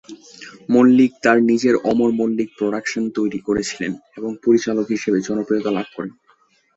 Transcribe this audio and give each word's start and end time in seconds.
মল্লিক 0.69 1.11
তার 1.23 1.37
নিজের 1.43 1.75
অমর 1.83 2.09
মল্লিক 2.11 2.49
প্রোডাকশন 2.57 3.03
তৈরি 3.17 3.39
করেছিলেন 3.39 3.91
এবং 4.17 4.31
পরিচালক 4.45 4.85
হিসেবে 4.87 5.17
জনপ্রিয়তা 5.21 5.71
লাভ 5.71 5.87
করেন। 5.95 6.13